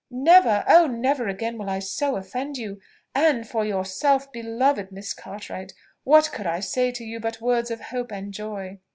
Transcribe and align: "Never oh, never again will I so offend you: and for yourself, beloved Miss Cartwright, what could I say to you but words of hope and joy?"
"Never 0.09 0.63
oh, 0.67 0.87
never 0.87 1.27
again 1.27 1.59
will 1.59 1.69
I 1.69 1.77
so 1.77 2.15
offend 2.15 2.57
you: 2.57 2.81
and 3.13 3.47
for 3.47 3.63
yourself, 3.63 4.33
beloved 4.33 4.91
Miss 4.91 5.13
Cartwright, 5.13 5.75
what 6.05 6.31
could 6.33 6.47
I 6.47 6.59
say 6.59 6.91
to 6.91 7.03
you 7.03 7.19
but 7.19 7.39
words 7.39 7.69
of 7.69 7.79
hope 7.81 8.11
and 8.11 8.33
joy?" 8.33 8.79